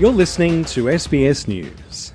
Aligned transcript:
You're 0.00 0.12
listening 0.12 0.64
to 0.64 0.84
SBS 0.84 1.46
News. 1.46 2.14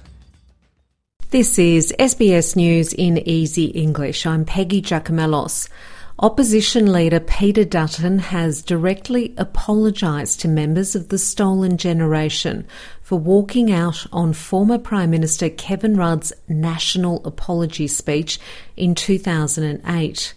This 1.30 1.60
is 1.60 1.94
SBS 2.00 2.56
News 2.56 2.94
in 2.94 3.20
Easy 3.20 3.66
English. 3.66 4.26
I'm 4.26 4.44
Peggy 4.44 4.82
Giakoumelos. 4.82 5.70
Opposition 6.18 6.92
leader 6.92 7.20
Peter 7.20 7.64
Dutton 7.64 8.18
has 8.18 8.64
directly 8.64 9.36
apologised 9.38 10.42
to 10.42 10.48
members 10.48 10.96
of 10.96 11.10
the 11.10 11.20
Stolen 11.20 11.78
Generation 11.78 12.66
for 13.04 13.20
walking 13.20 13.72
out 13.72 14.08
on 14.12 14.34
former 14.34 14.80
Prime 14.80 15.12
Minister 15.12 15.48
Kevin 15.52 15.96
Rudd's 15.96 16.34
national 16.48 17.24
apology 17.24 17.86
speech 17.86 18.40
in 18.76 18.96
2008. 18.96 20.34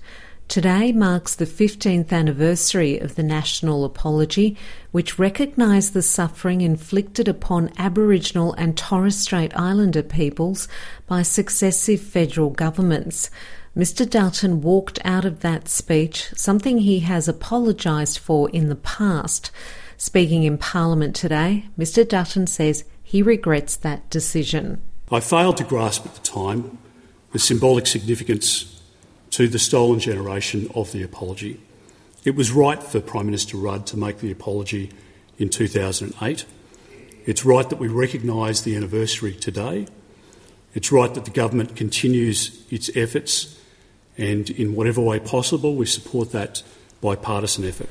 Today 0.49 0.93
marks 0.93 1.35
the 1.35 1.45
15th 1.45 2.11
anniversary 2.11 2.99
of 2.99 3.17
the 3.17 3.23
National 3.23 3.85
Apology, 3.85 4.57
which 4.93 5.19
recognised 5.19 5.93
the 5.93 6.01
suffering 6.01 6.63
inflicted 6.63 7.29
upon 7.29 7.71
Aboriginal 7.77 8.55
and 8.55 8.75
Torres 8.75 9.19
Strait 9.19 9.55
Islander 9.55 10.03
peoples 10.03 10.67
by 11.07 11.21
successive 11.21 12.01
federal 12.01 12.49
governments. 12.49 13.29
Mr. 13.77 14.09
Dutton 14.09 14.63
walked 14.63 14.99
out 15.05 15.27
of 15.27 15.41
that 15.41 15.69
speech, 15.69 16.31
something 16.35 16.79
he 16.79 17.01
has 17.01 17.29
apologised 17.29 18.19
for 18.19 18.49
in 18.49 18.71
the 18.71 18.75
past. 18.75 19.51
Speaking 19.99 20.45
in 20.45 20.57
Parliament 20.57 21.15
today, 21.15 21.67
Mr. 21.79 22.09
Dutton 22.09 22.47
says 22.47 22.85
he 23.03 23.21
regrets 23.21 23.77
that 23.77 24.09
decision. 24.09 24.81
I 25.13 25.21
failed 25.21 25.59
to 25.59 25.65
grasp 25.65 26.07
at 26.07 26.15
the 26.15 26.23
time 26.23 26.79
the 27.33 27.39
symbolic 27.39 27.87
significance 27.87 28.78
to 29.39 29.47
the 29.47 29.57
stolen 29.57 30.01
generation 30.01 30.69
of 30.75 30.91
the 30.91 31.01
apology. 31.01 31.61
It 32.25 32.35
was 32.35 32.51
right 32.51 32.83
for 32.83 33.01
Prime 33.01 33.27
Minister 33.27 33.57
Rudd 33.57 33.87
to 33.87 33.97
make 33.97 34.19
the 34.19 34.33
apology 34.33 34.91
in 35.39 35.49
2008. 35.49 36.45
It's 37.25 37.45
right 37.45 37.71
that 37.71 37.79
we 37.79 37.87
recognise 37.87 38.63
the 38.63 38.75
anniversary 38.75 39.33
today. 39.33 39.87
It's 40.75 40.91
right 40.91 41.15
that 41.15 41.25
the 41.25 41.31
government 41.31 41.77
continues 41.77 42.67
its 42.69 42.91
efforts, 42.97 43.57
and 44.17 44.51
in 44.51 44.75
whatever 44.75 45.01
way 45.01 45.21
possible, 45.21 45.77
we 45.77 45.87
support 45.87 46.33
that 46.33 46.65
bipartisan 47.01 47.65
effort. 47.65 47.89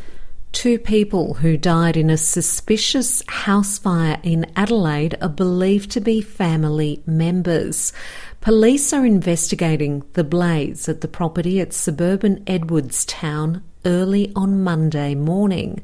Two 0.52 0.78
people 0.78 1.36
who 1.36 1.56
died 1.56 1.96
in 1.96 2.10
a 2.10 2.18
suspicious 2.18 3.24
house 3.30 3.78
fire 3.78 4.20
in 4.22 4.52
Adelaide 4.58 5.16
are 5.22 5.30
believed 5.30 5.92
to 5.92 6.02
be 6.02 6.20
family 6.20 7.02
members. 7.06 7.94
Police 8.42 8.94
are 8.94 9.06
investigating 9.06 10.04
the 10.14 10.24
blaze 10.24 10.88
at 10.88 11.02
the 11.02 11.08
property 11.08 11.60
at 11.60 11.74
suburban 11.74 12.44
Edwardstown 12.48 13.62
early 13.86 14.32
on 14.36 14.64
Monday 14.64 15.16
morning. 15.16 15.84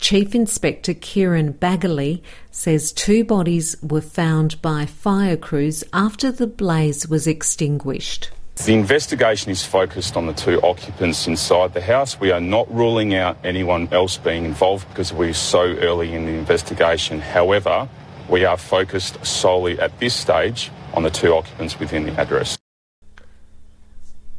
Chief 0.00 0.34
Inspector 0.34 0.92
Kieran 0.94 1.52
Baggerly 1.52 2.22
says 2.50 2.92
two 2.92 3.22
bodies 3.22 3.76
were 3.82 4.00
found 4.00 4.60
by 4.60 4.86
fire 4.86 5.36
crews 5.36 5.84
after 5.92 6.32
the 6.32 6.46
blaze 6.46 7.06
was 7.06 7.26
extinguished. 7.26 8.30
The 8.64 8.74
investigation 8.74 9.52
is 9.52 9.64
focused 9.64 10.16
on 10.16 10.26
the 10.26 10.32
two 10.32 10.60
occupants 10.62 11.26
inside 11.26 11.74
the 11.74 11.80
house. 11.80 12.18
We 12.18 12.32
are 12.32 12.40
not 12.40 12.72
ruling 12.74 13.14
out 13.14 13.38
anyone 13.44 13.88
else 13.92 14.16
being 14.16 14.44
involved 14.44 14.88
because 14.88 15.12
we're 15.12 15.32
so 15.32 15.60
early 15.60 16.12
in 16.14 16.26
the 16.26 16.32
investigation. 16.32 17.20
However, 17.20 17.88
we 18.28 18.44
are 18.44 18.56
focused 18.56 19.24
solely 19.24 19.78
at 19.78 19.98
this 20.00 20.14
stage 20.14 20.70
on 20.94 21.02
the 21.02 21.10
two 21.10 21.34
occupants 21.34 21.78
within 21.78 22.04
the 22.04 22.20
address. 22.20 22.58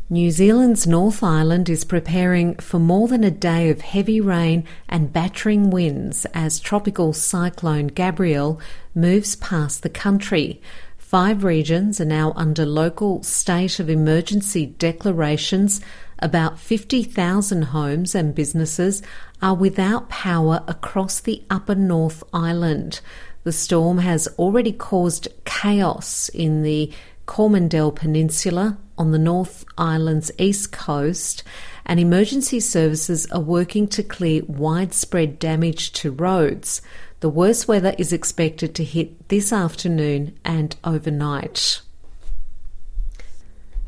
New 0.09 0.29
Zealand's 0.29 0.85
North 0.85 1.23
Island 1.23 1.69
is 1.69 1.85
preparing 1.85 2.55
for 2.55 2.79
more 2.79 3.07
than 3.07 3.23
a 3.23 3.31
day 3.31 3.69
of 3.69 3.79
heavy 3.79 4.19
rain 4.19 4.65
and 4.89 5.13
battering 5.13 5.69
winds 5.69 6.25
as 6.33 6.59
tropical 6.59 7.13
cyclone 7.13 7.87
Gabrielle 7.87 8.59
moves 8.93 9.37
past 9.37 9.83
the 9.83 9.89
country. 9.89 10.61
Five 10.97 11.45
regions 11.45 12.01
are 12.01 12.05
now 12.05 12.33
under 12.35 12.65
local 12.65 13.23
state 13.23 13.79
of 13.79 13.89
emergency 13.89 14.65
declarations. 14.65 15.79
About 16.19 16.59
50,000 16.59 17.61
homes 17.61 18.13
and 18.13 18.35
businesses 18.35 19.01
are 19.41 19.55
without 19.55 20.09
power 20.09 20.61
across 20.67 21.21
the 21.21 21.41
upper 21.49 21.75
North 21.75 22.21
Island. 22.33 22.99
The 23.43 23.51
storm 23.51 23.97
has 23.99 24.27
already 24.37 24.71
caused 24.71 25.27
chaos 25.61 26.27
in 26.29 26.63
the 26.63 26.91
Coromandel 27.27 27.91
Peninsula 27.91 28.79
on 28.97 29.11
the 29.11 29.19
North 29.19 29.63
Island's 29.77 30.31
east 30.39 30.71
coast, 30.71 31.43
and 31.85 31.99
emergency 31.99 32.59
services 32.59 33.27
are 33.27 33.39
working 33.39 33.87
to 33.89 34.01
clear 34.01 34.43
widespread 34.45 35.37
damage 35.37 35.91
to 35.93 36.09
roads. 36.09 36.81
The 37.19 37.29
worst 37.29 37.67
weather 37.67 37.93
is 37.99 38.11
expected 38.11 38.73
to 38.73 38.83
hit 38.83 39.29
this 39.29 39.53
afternoon 39.53 40.35
and 40.43 40.75
overnight. 40.83 41.81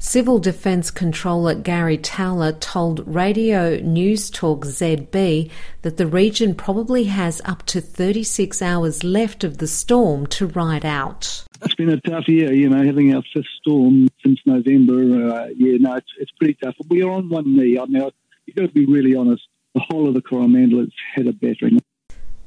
Civil 0.06 0.40
Defence 0.40 0.92
Controller 0.92 1.56
Gary 1.56 1.98
Towler 1.98 2.52
told 2.52 3.08
Radio 3.08 3.78
Newstalk 3.78 4.66
ZB 4.66 5.50
that 5.82 5.96
the 5.96 6.06
region 6.06 6.56
probably 6.56 7.06
has 7.06 7.42
up 7.46 7.66
to 7.68 7.80
36 7.80 8.62
hours 8.62 9.06
left 9.06 9.46
of 9.46 9.60
the 9.60 9.66
storm 9.66 10.28
to 10.28 10.48
ride 10.48 10.86
out. 10.86 11.46
It's 11.64 11.74
been 11.76 11.90
a 11.90 12.02
tough 12.02 12.28
year, 12.28 12.52
you 12.52 12.68
know, 12.68 12.84
having 12.84 13.16
our 13.16 13.24
fifth 13.34 13.46
storm 13.62 14.10
since 14.22 14.42
November. 14.46 15.36
Uh, 15.36 15.48
yeah, 15.56 15.78
no, 15.80 15.94
it's, 15.96 16.12
it's 16.20 16.32
pretty 16.32 16.58
tough. 16.62 16.76
We 16.90 17.02
are 17.02 17.10
on 17.10 17.30
one 17.30 17.56
knee. 17.56 17.80
I 17.80 17.86
mean, 17.86 18.12
you've 18.46 18.58
got 18.58 18.64
to 18.64 18.74
be 18.74 18.86
really 18.86 19.16
honest. 19.16 19.44
The 19.74 19.86
whole 19.90 20.10
of 20.10 20.16
the 20.16 20.22
Coromandel 20.22 20.80
has 20.80 20.92
had 21.16 21.28
a 21.28 21.34
battering. 21.34 21.80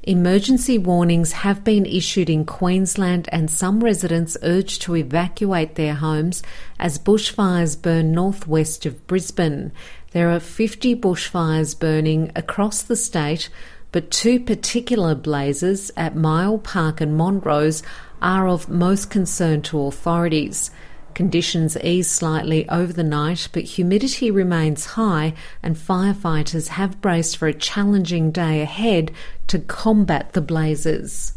Emergency 0.07 0.77
warnings 0.77 1.33
have 1.33 1.65
been 1.65 1.85
issued 1.85 2.29
in 2.29 2.45
Queensland 2.45 3.27
and 3.29 3.51
some 3.51 3.83
residents 3.83 4.37
urged 4.41 4.81
to 4.81 4.95
evacuate 4.95 5.75
their 5.75 5.95
homes 5.95 6.41
as 6.79 6.97
bushfires 6.97 7.75
burn 7.81 8.13
northwest 8.13 8.85
of 8.85 9.05
Brisbane. 9.05 9.73
There 10.11 10.31
are 10.31 10.39
50 10.39 10.95
bushfires 10.95 11.77
burning 11.77 12.31
across 12.37 12.83
the 12.83 12.95
state, 12.95 13.49
but 13.91 14.09
two 14.09 14.39
particular 14.39 15.13
blazes 15.13 15.91
at 15.97 16.15
Mile 16.15 16.57
Park 16.57 17.01
and 17.01 17.17
Montrose 17.17 17.83
are 18.21 18.47
of 18.47 18.69
most 18.69 19.09
concern 19.09 19.61
to 19.63 19.81
authorities. 19.87 20.71
Conditions 21.17 21.75
ease 21.77 22.07
slightly 22.07 22.69
over 22.69 22.93
the 22.93 23.03
night, 23.03 23.49
but 23.51 23.63
humidity 23.63 24.29
remains 24.29 24.85
high, 24.85 25.33
and 25.63 25.75
firefighters 25.75 26.67
have 26.67 27.01
braced 27.01 27.37
for 27.37 27.47
a 27.47 27.55
challenging 27.55 28.29
day 28.29 28.61
ahead 28.61 29.09
to 29.47 29.57
combat 29.57 30.33
the 30.33 30.41
blazes. 30.41 31.33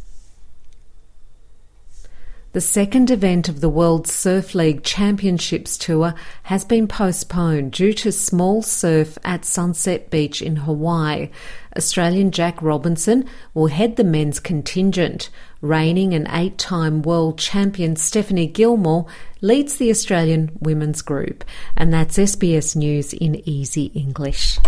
The 2.52 2.60
second 2.60 3.10
event 3.10 3.48
of 3.48 3.62
the 3.62 3.70
World 3.70 4.06
Surf 4.06 4.54
League 4.54 4.82
Championships 4.82 5.78
Tour 5.78 6.12
has 6.42 6.62
been 6.62 6.86
postponed 6.86 7.72
due 7.72 7.94
to 7.94 8.12
small 8.12 8.60
surf 8.60 9.16
at 9.24 9.46
Sunset 9.46 10.10
Beach 10.10 10.42
in 10.42 10.56
Hawaii. 10.56 11.30
Australian 11.76 12.30
Jack 12.30 12.60
Robinson 12.62 13.24
will 13.54 13.68
head 13.68 13.96
the 13.96 14.04
men's 14.04 14.40
contingent. 14.40 15.30
Reigning 15.60 16.14
and 16.14 16.26
eight 16.30 16.58
time 16.58 17.02
world 17.02 17.38
champion 17.38 17.96
Stephanie 17.96 18.46
Gilmore 18.46 19.06
leads 19.40 19.76
the 19.76 19.90
Australian 19.90 20.50
women's 20.60 21.02
group. 21.02 21.44
And 21.76 21.92
that's 21.92 22.18
SBS 22.18 22.74
News 22.76 23.12
in 23.12 23.46
easy 23.48 23.86
English. 23.86 24.58